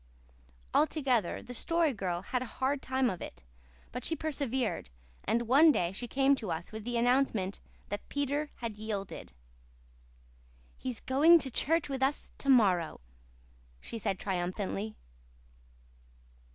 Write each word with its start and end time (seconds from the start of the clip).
Altogether, 0.73 1.43
the 1.43 1.53
Story 1.53 1.93
Girl 1.93 2.23
had 2.23 2.41
a 2.41 2.47
hard 2.57 2.81
time 2.81 3.07
of 3.07 3.21
it; 3.21 3.43
but 3.91 4.03
she 4.03 4.15
persevered; 4.15 4.89
and 5.25 5.43
one 5.43 5.71
day 5.71 5.91
she 5.91 6.07
came 6.07 6.33
to 6.37 6.49
us 6.49 6.71
with 6.71 6.85
the 6.85 6.97
announcement 6.97 7.59
that 7.89 8.09
Peter 8.09 8.49
had 8.55 8.79
yielded. 8.79 9.33
"He's 10.75 11.01
going 11.01 11.37
to 11.37 11.51
church 11.51 11.87
with 11.87 12.01
us 12.01 12.33
to 12.39 12.49
morrow," 12.49 12.99
she 13.79 13.99
said 13.99 14.17
triumphantly. 14.17 14.95